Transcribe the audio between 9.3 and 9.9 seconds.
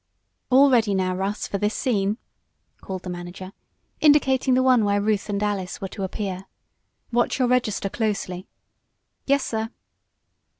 sir."